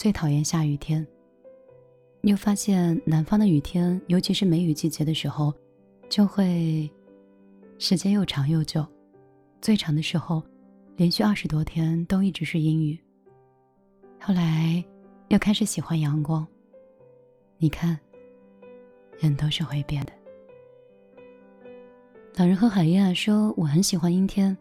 [0.00, 1.06] 最讨厌下雨天。
[2.22, 5.52] 又发现南方的雨天，尤其是梅雨季节的时候，
[6.08, 6.90] 就会
[7.78, 8.82] 时间又长又久，
[9.60, 10.42] 最长的时候，
[10.96, 12.98] 连续二十多天都一直是阴雨。
[14.18, 14.82] 后来
[15.28, 16.48] 又开始喜欢阳光。
[17.58, 18.00] 你看，
[19.18, 20.12] 人都是会变的。
[22.36, 24.56] 老人和海燕说：“我很喜欢阴天，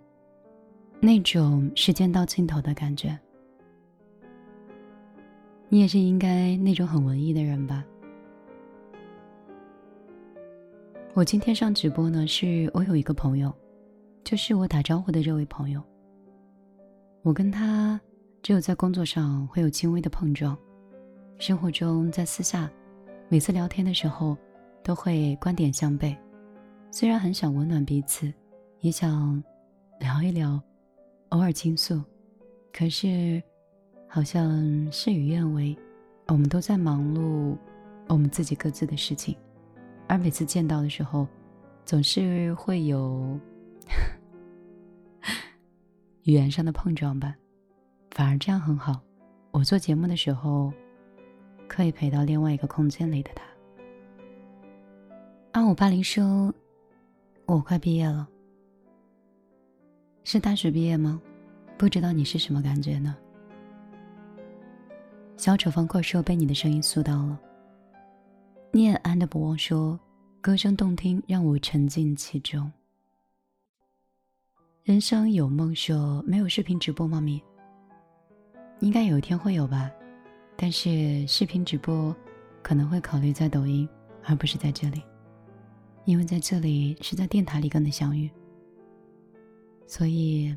[1.00, 3.18] 那种时间到尽头的感觉。”
[5.71, 7.86] 你也是应该那种很文艺的人吧？
[11.14, 13.54] 我今天上直播呢，是我有一个朋友，
[14.24, 15.79] 就是我打招呼的这位朋友。
[17.21, 18.01] 我跟他
[18.41, 20.57] 只有在工作上会有轻微的碰撞，
[21.37, 22.68] 生活中在私下，
[23.27, 24.36] 每次聊天的时候
[24.83, 26.18] 都会观点相悖。
[26.89, 28.33] 虽然很想温暖彼此，
[28.79, 29.43] 也想
[29.99, 30.60] 聊一聊，
[31.29, 32.02] 偶尔倾诉，
[32.73, 33.39] 可是。
[34.11, 35.77] 好像事与愿违，
[36.27, 37.55] 我们都在忙碌
[38.07, 39.38] 我们自己各自的事情，
[40.07, 41.27] 而每次见到的时候，
[41.85, 43.39] 总是会有
[46.23, 47.35] 语言上的碰撞吧。
[48.09, 48.99] 反而这样很好，
[49.51, 50.73] 我做节目的时候，
[51.67, 53.44] 可以陪到另外一个空间里的他。
[55.53, 56.51] 二五八零说
[57.45, 58.27] ：“我快毕业了，
[60.23, 61.21] 是大学毕业吗？
[61.77, 63.16] 不知道你是什么感觉呢？”
[65.39, 67.39] 小丑方块说：“被你的声音塑到了。”
[68.73, 69.97] 念安的不忘说
[70.41, 72.69] ：“歌声动听，让我沉浸其中。”
[74.83, 77.21] 人生有梦说：“没有视频直播吗？
[77.21, 77.41] 咪，
[78.81, 79.89] 应该有一天会有吧，
[80.57, 82.13] 但是视频直播
[82.61, 83.87] 可能会考虑在抖音，
[84.25, 85.01] 而不是在这里，
[86.03, 88.29] 因为在这里是在电台里跟你相遇。
[89.87, 90.53] 所以，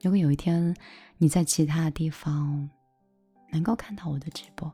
[0.00, 0.74] 如果有一天
[1.18, 2.70] 你在其他地方，
[3.52, 4.72] 能够看到我的直播，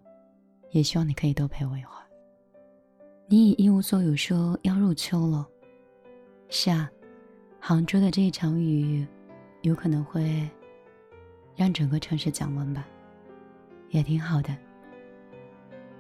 [0.71, 2.07] 也希望你可以多陪我一会儿。
[3.27, 5.47] 你已一无所有，说要入秋了。
[6.49, 6.89] 是啊，
[7.61, 9.06] 杭州的这一场雨，
[9.61, 10.49] 有可能会
[11.55, 12.87] 让整个城市降温吧，
[13.91, 14.56] 也挺好的。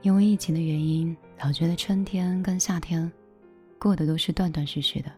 [0.00, 3.10] 因为疫情的原因，老觉得春天跟夏天
[3.78, 5.10] 过的都是断断续续的，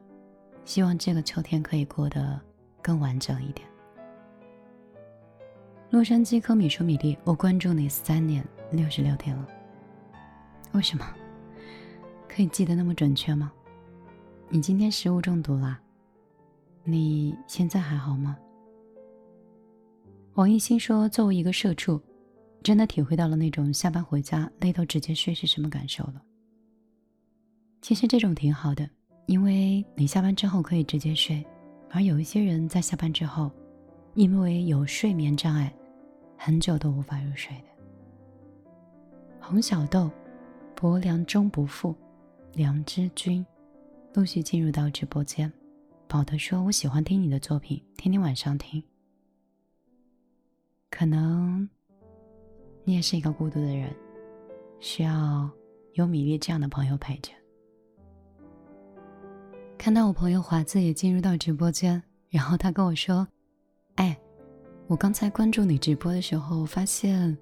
[0.65, 2.41] 希望这个秋天可以过得
[2.82, 3.69] 更完整一点。
[5.91, 9.49] 洛杉矶科米说：“米粒，我关注你三年六十六天了。
[10.71, 11.05] 为什么
[12.28, 13.51] 可以记得那么准确吗？
[14.49, 15.81] 你今天食物中毒啦？
[16.84, 18.39] 你现在还好吗？”
[20.34, 22.01] 王艺兴说：“作为一个社畜，
[22.62, 26.22] 真的体会到了那种下班回家累到直接睡是什么感受了。
[27.83, 28.89] 其实这种挺好的，
[29.27, 31.45] 因为你下班之后可以直接睡，
[31.91, 33.51] 而有一些人在下班之后，
[34.15, 35.75] 因为有睡眠障碍。”
[36.43, 37.65] 很久都无法入睡的。
[39.39, 40.11] 红小豆，
[40.75, 41.95] 薄凉终不负，
[42.55, 43.45] 良知君，
[44.15, 45.53] 陆续进入到直播间。
[46.09, 48.83] 宝德说：“我喜欢听你的作品，天天晚上听。
[50.89, 51.69] 可能
[52.84, 53.95] 你也是一个孤独的人，
[54.81, 55.47] 需要
[55.93, 57.31] 有米粒这样的朋友陪着。”
[59.77, 63.28] 看到我朋友华子也进入到直播间，然后他跟我说：“。”
[64.91, 67.39] 我刚才关注你直播的时候，发现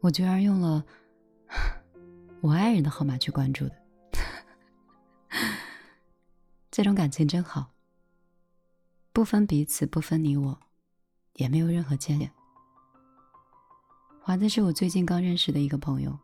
[0.00, 0.84] 我居然用了
[2.42, 3.74] 我爱人的号码去关注的，
[6.70, 7.72] 这种感情真好，
[9.10, 10.60] 不分彼此，不分你我，
[11.36, 12.30] 也没有任何牵连。
[14.20, 16.18] 华子是我最近刚认识的一个朋友，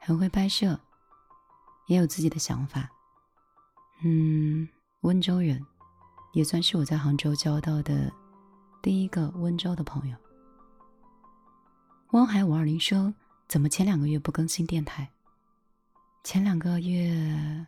[0.00, 0.76] 很会拍摄，
[1.86, 2.90] 也有自己的想法。
[4.02, 4.68] 嗯，
[5.02, 5.64] 温州人，
[6.32, 8.12] 也算是我在杭州交到的。
[8.84, 10.16] 第一个温州的朋友，
[12.10, 13.14] 汪海五二零说
[13.48, 15.10] ：“怎么前两个月不更新电台？
[16.22, 17.66] 前两个月，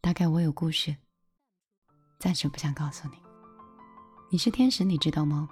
[0.00, 0.96] 大概我有故事，
[2.18, 3.14] 暂时不想告诉你。
[4.28, 5.48] 你是天使，你知道吗？”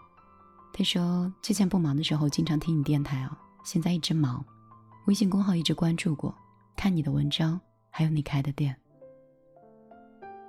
[0.74, 4.44] 他说：“之前不忙的时候经常听你电台哦，现在一直忙，
[5.06, 6.36] 微信公号一直关注过，
[6.76, 7.60] 看你的文章，
[7.90, 8.76] 还有你开的店。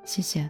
[0.03, 0.49] 谢谢。”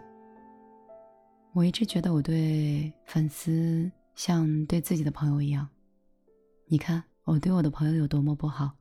[1.56, 5.66] 我一直觉得我对粉丝像对自己的朋友一样。
[6.66, 8.74] 你看我对我的朋友有多么不好。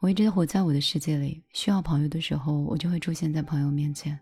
[0.00, 4.18] 我一直活在我的世界里，需要朋友的时候，我就会出现在朋友面前。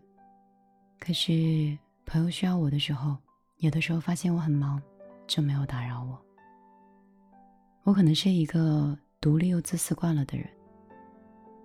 [1.00, 1.74] 可是
[2.04, 3.16] 朋友需要我的时候，
[3.56, 4.78] 有的时候发现我很忙，
[5.26, 6.22] 就没有打扰我。
[7.82, 10.46] 我可能是一个独立又自私惯了的人。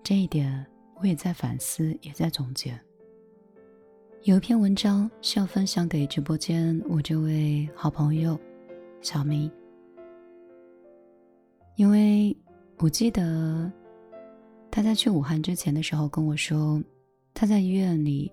[0.01, 0.65] 这一点
[0.95, 2.79] 我也在反思，也在总结。
[4.27, 8.38] 有一篇文章是要分享给直播间我这位好朋友
[9.01, 9.50] 小明。
[11.77, 12.35] 因为
[12.79, 13.71] 我记得
[14.69, 16.83] 他在去武汉之前的时候跟我说，
[17.33, 18.29] 他在医院里，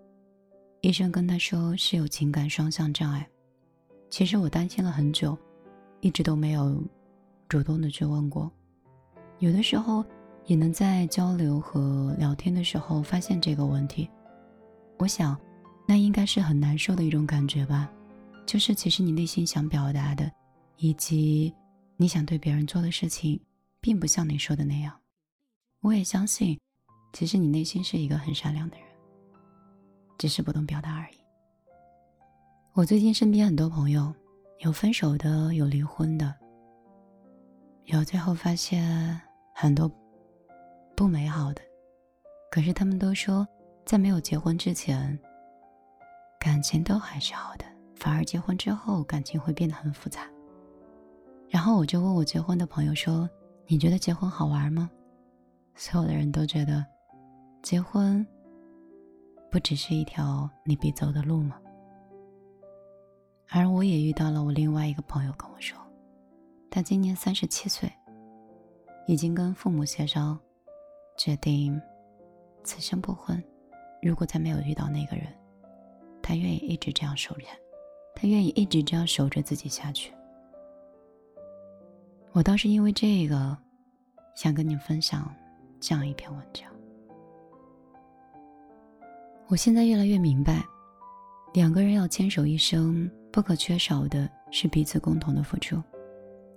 [0.81, 3.25] 医生跟他说是有情感双向障碍。
[4.11, 5.38] 其实我担心了很久，
[6.00, 6.82] 一直都没有
[7.49, 8.50] 主动的去问过。
[9.38, 10.05] 有的时候
[10.46, 14.11] 也能在交流和聊天的时候发现这个问题。
[14.99, 15.38] 我想，
[15.86, 17.90] 那应该是很难受的一种感觉吧。
[18.46, 20.31] 就是其实你内心想表达的，
[20.76, 21.54] 以及
[21.96, 23.40] 你想对别人做的事情，
[23.81, 24.94] 并不像你说的那样。
[25.81, 26.58] 我也相信，
[27.12, 28.86] 其实你内心是一个很善良的人，
[30.19, 31.16] 只是不懂表达而已。
[32.75, 34.12] 我最近身边很多朋友，
[34.60, 36.34] 有分手的，有离婚的，
[37.84, 39.20] 有最后发现
[39.54, 39.90] 很多
[40.96, 41.62] 不美好的，
[42.50, 43.46] 可是他们都说，
[43.86, 45.19] 在没有结婚之前，
[46.44, 47.64] 感情都还是好的。
[47.96, 50.29] 反而结婚之后，感情会变得很复杂。
[51.49, 53.26] 然后我就问我结婚的朋友说
[53.67, 54.91] ：“你觉得结婚好玩吗？”
[55.75, 56.85] 所有的人都觉得，
[57.62, 58.25] 结婚
[59.50, 61.58] 不只是一条你必走的路吗？
[63.49, 65.79] 而我也遇到了我另外一个朋友跟我说，
[66.70, 67.91] 他今年三十七岁，
[69.06, 70.38] 已经跟父母协商，
[71.17, 71.81] 决定
[72.64, 73.43] 此生不婚。
[74.02, 75.26] 如果再没有遇到那个人，
[76.25, 77.44] 他愿意一直这样守着。
[78.17, 80.11] 他愿意一直这样守着自己下去。
[82.32, 83.59] 我倒是因为这个，
[84.35, 85.31] 想跟你分享
[85.81, 86.65] 这样一篇文章。
[89.49, 90.65] 我现在越来越明白，
[91.53, 95.82] 两个人要牵手一生，不可缺少的是彼此共同的付出。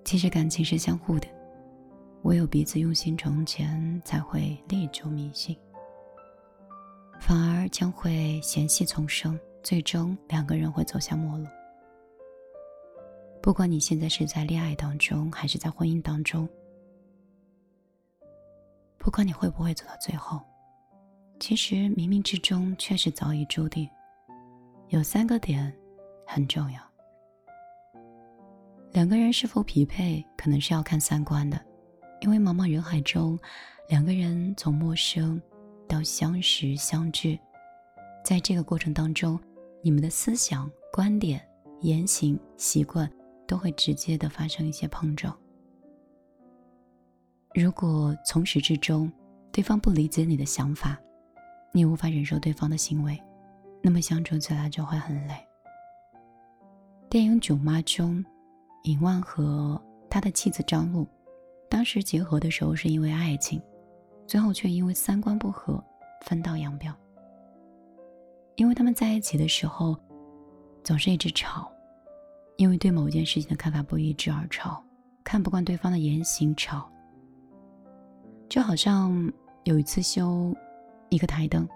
[0.05, 1.27] 其实感情是相互的，
[2.21, 5.57] 唯有彼此用心成全，才会历久弥新，
[7.19, 9.37] 反而将会嫌隙丛生。
[9.63, 11.45] 最终，两个人会走向陌路。
[13.41, 16.47] 不管你现在是在恋爱当中，还是在婚姻当中，
[18.97, 20.41] 不管你会不会走到最后，
[21.39, 23.89] 其实冥冥之中确实早已注定。
[24.89, 25.73] 有三个点
[26.25, 26.81] 很重要：
[28.91, 31.59] 两个人是否匹配，可能是要看三观的。
[32.21, 33.37] 因为茫茫人海中，
[33.89, 35.41] 两个人从陌生
[35.87, 37.37] 到相识相知，
[38.25, 39.39] 在这个过程当中。
[39.87, 41.41] 你们的思想、观点、
[41.79, 43.09] 言行、习惯
[43.47, 45.33] 都会直接的发生一些碰撞。
[47.55, 49.09] 如果从始至终
[49.49, 50.99] 对方不理解你的想法，
[51.71, 53.17] 你无法忍受对方的行为，
[53.81, 55.35] 那么相处起来就会很累。
[57.09, 58.21] 电影《囧妈》中，
[58.83, 61.07] 尹万和他的妻子张璐，
[61.69, 63.61] 当时结合的时候是因为爱情，
[64.27, 65.81] 最后却因为三观不合
[66.25, 66.93] 分道扬镳。
[68.57, 69.95] 因为他们在一起的时候，
[70.83, 71.71] 总是一直吵，
[72.57, 74.83] 因为对某件事情的看法不一致而吵，
[75.23, 76.89] 看不惯对方的言行吵。
[78.49, 79.31] 就好像
[79.63, 80.55] 有一次修
[81.09, 81.69] 一个台灯，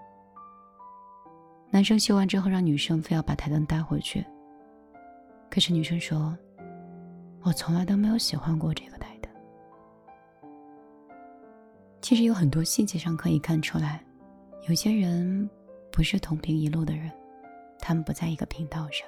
[1.70, 4.26] 男生修完之后让女生非要把台灯带回去，
[5.48, 6.36] 可是女生说
[7.42, 9.30] ：“我从来都没有喜欢过这个台灯。”
[12.02, 14.04] 其实有很多细节上可以看出来，
[14.68, 15.48] 有些人。
[15.92, 17.12] 不是同频一路的人，
[17.78, 19.06] 他们不在一个频道上。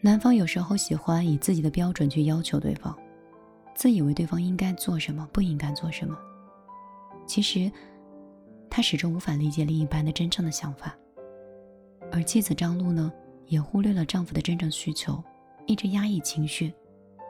[0.00, 2.96] 男方有时候喜欢以自己的标准去要求对方，
[3.74, 6.18] 自以为对方应该做什么，不应该做什么。
[7.26, 7.70] 其实，
[8.70, 10.96] 他始终无法理解另一半的真正的想法。
[12.10, 13.12] 而妻子张璐呢，
[13.46, 15.22] 也忽略了丈夫的真正需求，
[15.66, 16.72] 一直压抑情绪，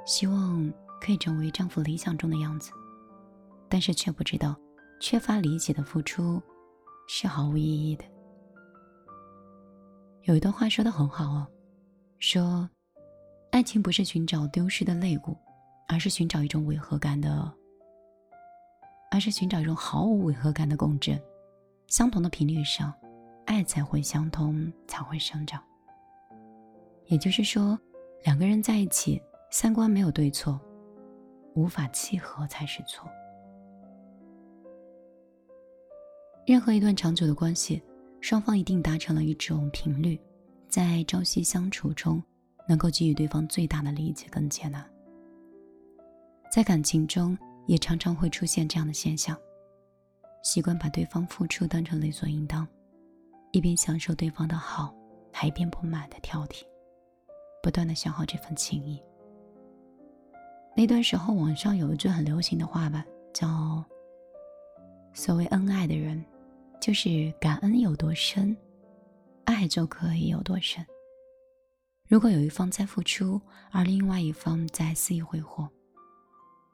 [0.07, 2.71] 希望可以成为丈夫理想中的样子，
[3.69, 4.55] 但是却不知道，
[5.01, 6.41] 缺乏理解的付出。
[7.09, 8.05] 是毫无意义的。
[10.25, 11.47] 有一段话说的很好哦，
[12.19, 12.69] 说，
[13.51, 15.35] 爱情不是寻找丢失的肋骨，
[15.89, 17.51] 而是寻找一种违和感的，
[19.11, 21.19] 而是寻找一种毫无违和感的共振，
[21.87, 22.93] 相同的频率上，
[23.47, 25.63] 爱才会相通，才会生长。
[27.07, 27.79] 也就是说，
[28.23, 29.19] 两个人在一起，
[29.51, 30.61] 三观没有对错，
[31.55, 33.11] 无法契合才是错。
[36.49, 37.83] 任何一段长久的关系，
[38.23, 40.19] 双方一定达成了一种频率，
[40.67, 42.23] 在朝夕相处中，
[42.67, 44.83] 能够给予对方最大的理解跟接纳。
[46.51, 47.37] 在感情中，
[47.67, 49.37] 也常常会出现这样的现象：
[50.43, 52.67] 习惯把对方付出当成理所应当，
[53.53, 54.95] 一边享受对方的好，
[55.31, 56.63] 还一边不满的挑剔，
[57.63, 58.99] 不断的消耗这份情谊。
[60.75, 63.85] 那段时候，网上有一句很流行的话吧，叫
[65.13, 66.25] “所谓恩爱的人”。
[66.81, 68.57] 就是感恩有多深，
[69.45, 70.85] 爱就可以有多深。
[72.07, 75.69] 如果有一方在付出，而另外一方在肆意挥霍，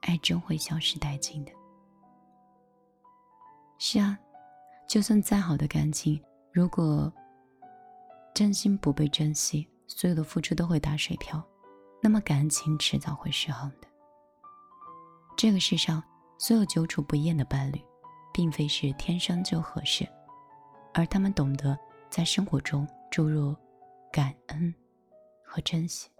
[0.02, 1.52] 爱终会消失殆尽的。
[3.78, 4.16] 是啊，
[4.88, 7.12] 就算再好的感情，如果
[8.32, 11.42] 真心不被珍惜，所有的付出都会打水漂，
[12.00, 13.88] 那么感情迟早会失衡的。
[15.36, 16.00] 这个世上，
[16.38, 17.80] 所有久处不厌的伴侣，
[18.34, 20.04] 并非是天生就合适，
[20.92, 21.78] 而他们懂得
[22.10, 23.54] 在生活中注入
[24.12, 24.74] 感恩
[25.44, 26.10] 和珍惜。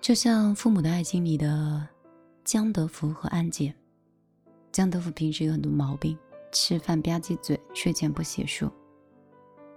[0.00, 1.86] 就像《父母的爱情》里的
[2.44, 3.74] 江德福和安杰，
[4.70, 6.16] 江德福平时有很多毛病，
[6.52, 8.70] 吃饭吧唧嘴，睡前不洗漱。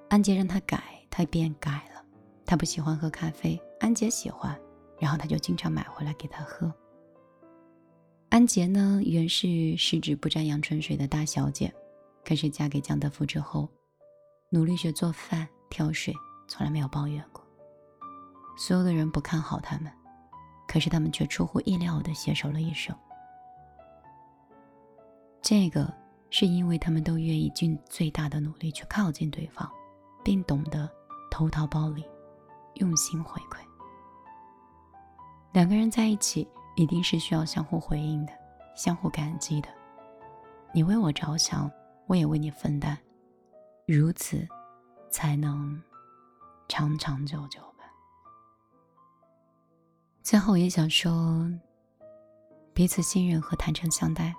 [0.10, 2.06] 安杰让他改，他便改了。
[2.46, 4.56] 他不喜欢喝咖啡，安杰喜欢，
[5.00, 6.72] 然后他就经常买回来给他喝。
[8.36, 11.74] 安杰呢，原是十指不沾阳春水的大小姐，
[12.26, 13.70] 可是嫁给江德福之后，
[14.50, 16.14] 努力学做饭、挑水，
[16.46, 17.42] 从来没有抱怨过。
[18.58, 19.90] 所有的人不看好他们，
[20.68, 22.94] 可是他们却出乎意料的携手了一生。
[25.42, 25.90] 这个
[26.30, 29.72] 是因为他们都愿意尽最大的努力去靠近对方。
[30.26, 30.92] 并懂得
[31.32, 32.04] 投桃报李，
[32.74, 33.60] 用心回馈。
[35.54, 36.46] 两个人在一起，
[36.76, 38.34] 一定是需要相互回应的，
[38.76, 39.70] 相互感激的。
[40.74, 41.72] 你为我着想，
[42.08, 42.98] 我也为你分担，
[43.86, 44.48] 如此
[45.10, 45.82] 才能
[46.68, 47.86] 长长久久吧。
[50.22, 51.50] 最后，也想说，
[52.74, 54.36] 彼此信任和坦诚相待，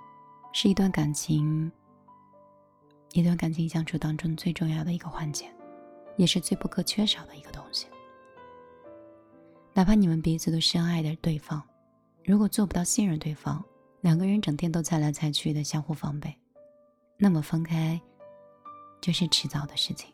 [0.53, 1.71] 是一段感情，
[3.13, 5.51] 一段感情相处当中最重要的一个环节。
[6.19, 7.87] 也是最不可缺少的一个东西。
[9.75, 11.63] 哪怕你们彼此都深爱着对方，
[12.27, 13.65] 如果做不到信任对方，
[14.01, 16.37] 两个人整天都猜来猜去的相互防备，
[17.17, 18.01] 那么分开
[19.01, 20.13] 就是迟早的事情。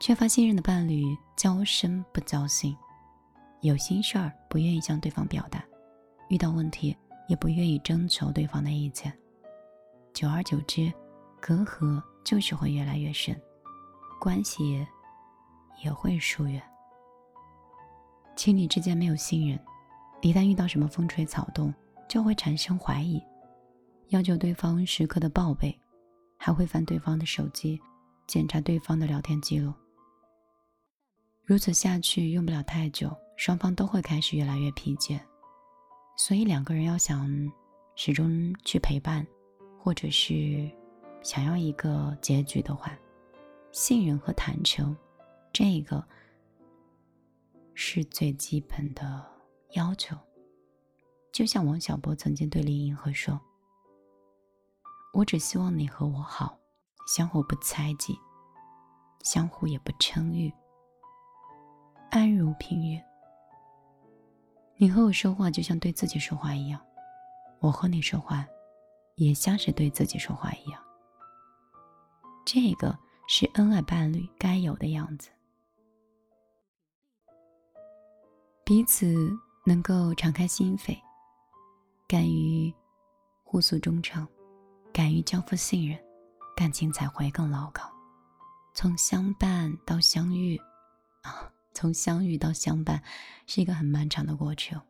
[0.00, 2.74] 缺乏信任的伴侣，交深不交心，
[3.60, 5.62] 有心事儿不愿意向对方表达，
[6.30, 6.96] 遇到问题
[7.28, 9.12] 也不愿意征求对方的意见，
[10.14, 10.90] 久而久之，
[11.38, 13.38] 隔阂就是会越来越深。
[14.18, 14.86] 关系
[15.84, 16.62] 也会疏远，
[18.36, 19.60] 情侣之间没有信任，
[20.22, 21.72] 一旦遇到什么风吹草动，
[22.08, 23.22] 就会产生怀疑，
[24.08, 25.78] 要求对方时刻的报备，
[26.36, 27.80] 还会翻对方的手机，
[28.26, 29.72] 检查对方的聊天记录。
[31.42, 35.18] 如此下去，用不了太久，双方都会开始越来越疲倦。
[36.16, 37.50] 所以，两个人要想
[37.96, 39.26] 始终去陪伴，
[39.78, 40.70] 或者是
[41.22, 42.96] 想要一个结局的话。
[43.72, 44.96] 信任和坦诚，
[45.52, 46.04] 这个
[47.72, 49.24] 是最基本的
[49.72, 50.16] 要求。
[51.32, 53.40] 就像王小波曾经对林银河说
[55.14, 56.58] ：“我只希望你和我好，
[57.06, 58.18] 相互不猜忌，
[59.22, 60.52] 相互也不称誉，
[62.10, 63.00] 安如平日。
[64.76, 66.80] 你和我说话就像对自己说话一样，
[67.60, 68.46] 我和你说话
[69.16, 70.82] 也像是对自己说话一样。”
[72.46, 72.98] 这个。
[73.32, 75.30] 是恩爱伴侣该有的样子，
[78.64, 80.96] 彼此能够敞开心扉，
[82.06, 82.72] 敢于
[83.44, 84.26] 互诉衷肠，
[84.92, 85.98] 敢于交付信任，
[86.56, 87.90] 感情才会更牢靠。
[88.74, 90.56] 从相伴到相遇，
[91.22, 93.02] 啊，从相遇到相伴，
[93.46, 94.80] 是一个很漫长的过程。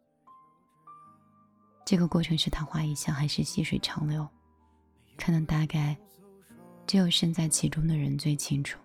[1.85, 4.29] 这个过程是昙花一现还是细水长流，
[5.17, 5.97] 可能大概。
[6.87, 8.77] 只有身在其中的人最清楚。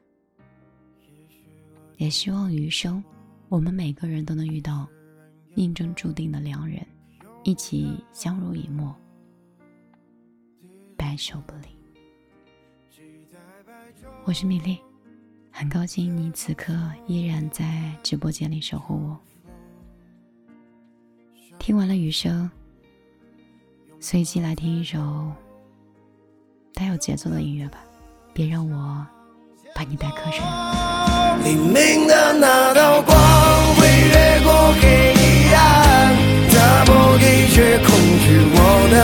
[1.97, 3.03] 也希望余生，
[3.49, 4.87] 我们每个人都能遇到
[5.55, 6.85] 命中注定的良人，
[7.43, 8.93] 一起相濡以沫，
[10.97, 11.69] 白首不离。
[14.25, 14.77] 我是米粒，
[15.53, 19.17] 很高兴你此刻依然在直播间里守护我。
[21.57, 22.51] 听完了余生，
[24.01, 25.31] 随即来听一首
[26.74, 27.81] 带有节奏的音乐吧。
[28.33, 29.07] 别让我
[29.74, 30.43] 把你带瞌睡。
[31.45, 33.15] 黎明的那道光
[33.75, 35.14] 会越过黑
[38.95, 39.03] 能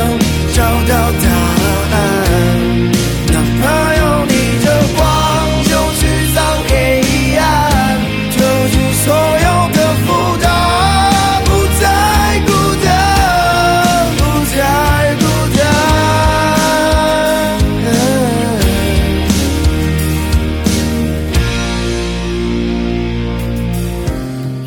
[0.53, 1.27] 找到答
[1.91, 1.95] 案
[3.27, 3.61] 哪怕
[3.95, 4.33] 要逆
[4.63, 4.99] 的光
[5.65, 6.01] 就驱
[6.33, 6.35] 散
[6.69, 6.71] 黑
[7.35, 7.43] 暗
[8.31, 10.07] 丢弃所有的负
[10.41, 10.43] 担
[11.43, 11.47] 不
[11.81, 11.83] 再
[12.47, 12.49] 孤
[12.85, 12.87] 单
[14.15, 14.19] 不
[14.55, 14.57] 再
[15.19, 15.21] 孤
[15.57, 15.59] 单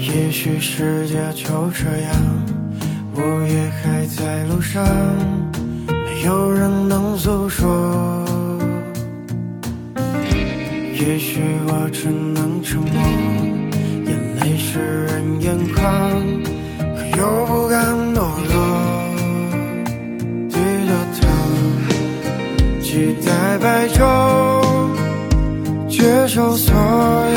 [0.00, 2.53] 也许世界就这样
[3.16, 4.84] 我也还在路上
[5.86, 8.24] 没有人能诉说
[10.92, 12.90] 也许我只能沉默
[14.06, 15.82] 眼泪湿润眼眶
[16.78, 18.54] 可又不甘懦弱
[20.48, 20.54] 低
[20.88, 20.90] 着
[21.20, 21.22] 头
[22.80, 24.00] 期待白昼
[25.88, 27.33] 接受所有